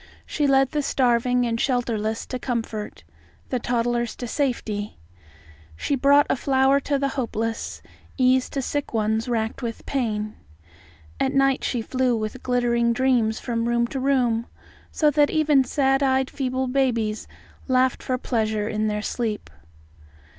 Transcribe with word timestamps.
She 0.25 0.47
led 0.47 0.71
the 0.71 0.81
starving 0.81 1.45
and 1.45 1.59
shelterless 1.61 2.25
to 2.29 2.39
comfort, 2.39 3.03
the 3.49 3.59
toddlers 3.59 4.15
to 4.15 4.25
safety; 4.27 4.97
she 5.75 5.93
brought 5.93 6.25
a 6.27 6.35
flower 6.35 6.79
to 6.79 6.97
the 6.97 7.09
hopeless, 7.09 7.83
ease 8.17 8.49
to 8.49 8.63
sick 8.63 8.95
ones 8.95 9.29
racked 9.29 9.61
with 9.61 9.85
pain; 9.85 10.37
at 11.19 11.33
night 11.35 11.63
she 11.63 11.83
flew 11.83 12.17
with 12.17 12.41
glittering 12.41 12.93
dreams 12.93 13.39
from 13.39 13.69
room 13.69 13.85
to 13.89 13.99
room, 13.99 14.47
so 14.91 15.11
that 15.11 15.29
even 15.29 15.63
sad 15.63 16.01
eyed 16.01 16.31
feeble 16.31 16.65
babies 16.65 17.27
laughed 17.67 18.01
for 18.01 18.17
pleasure 18.17 18.67
in 18.67 18.87
their 18.87 19.03
sleep. 19.03 19.51